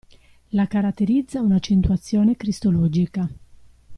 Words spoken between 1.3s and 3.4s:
un'accentuazione cristologica.